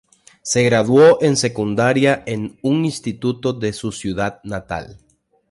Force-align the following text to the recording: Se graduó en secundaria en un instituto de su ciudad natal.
Se 0.41 0.63
graduó 0.63 1.21
en 1.21 1.37
secundaria 1.37 2.23
en 2.25 2.57
un 2.63 2.85
instituto 2.85 3.53
de 3.53 3.71
su 3.71 3.91
ciudad 3.91 4.39
natal. 4.43 4.97